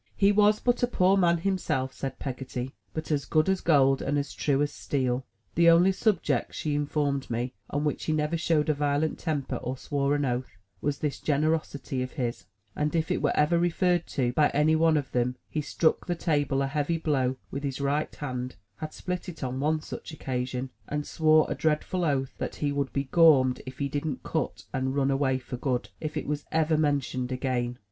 He 0.15 0.31
was 0.31 0.59
but 0.59 0.81
a 0.81 0.87
poor 0.87 1.15
man 1.15 1.37
him 1.37 1.59
self, 1.59 1.93
said 1.93 2.17
Peggotty, 2.17 2.73
but 2.91 3.11
as 3.11 3.23
good 3.23 3.47
as 3.47 3.61
gold 3.61 4.01
and 4.01 4.17
as 4.17 4.33
true 4.33 4.63
as 4.63 4.71
steel. 4.73 5.27
The 5.53 5.69
only 5.69 5.91
subject, 5.91 6.55
she 6.55 6.73
informed 6.73 7.29
ms, 7.29 7.51
on 7.69 7.83
which 7.83 8.05
he 8.05 8.19
ever 8.19 8.35
showed 8.35 8.69
a 8.69 8.73
violent 8.73 9.19
temper 9.19 9.57
or 9.57 9.77
swore 9.77 10.15
an 10.15 10.25
oath, 10.25 10.57
was 10.81 10.97
this 10.97 11.19
generosity 11.19 12.01
of 12.01 12.13
his; 12.13 12.47
and 12.75 12.95
if 12.95 13.11
it 13.11 13.21
were 13.21 13.37
ever 13.37 13.59
referred 13.59 14.07
to, 14.07 14.33
by 14.33 14.49
any 14.55 14.75
one 14.75 14.97
of 14.97 15.11
them, 15.11 15.35
he 15.47 15.61
struck 15.61 16.07
the 16.07 16.15
table 16.15 16.63
a 16.63 16.65
heavy 16.67 16.97
blow 16.97 17.37
with 17.51 17.61
his 17.61 17.79
right 17.79 18.15
hand 18.15 18.55
(had 18.77 18.93
split 18.95 19.29
it 19.29 19.43
on 19.43 19.59
one 19.59 19.81
such 19.81 20.11
occasion), 20.11 20.71
and 20.87 21.05
swore 21.05 21.45
a 21.47 21.53
dreadful 21.53 22.03
oath 22.03 22.33
that 22.39 22.55
he 22.55 22.71
would 22.71 22.91
be 22.91 23.03
"gormed" 23.03 23.61
if 23.67 23.77
he 23.77 23.87
didn't 23.87 24.23
cut 24.23 24.63
and 24.73 24.95
run 24.95 25.11
away 25.11 25.37
for 25.37 25.57
good, 25.57 25.89
if 25.99 26.17
it 26.17 26.25
was 26.25 26.43
ever 26.51 26.75
mentioned 26.75 27.31
again. 27.31 27.77